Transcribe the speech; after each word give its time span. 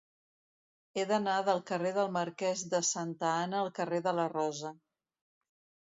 He 0.99 1.03
d'anar 1.11 1.35
del 1.51 1.61
carrer 1.73 1.93
del 1.99 2.11
Marquès 2.17 2.65
de 2.73 2.83
Santa 2.95 3.37
Ana 3.45 3.63
al 3.63 3.73
carrer 3.81 4.05
de 4.09 4.19
la 4.23 4.29
Rosa. 4.39 4.77